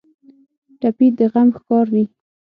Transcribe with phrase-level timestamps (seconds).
[0.79, 2.05] ټپي د غم ښکار وي.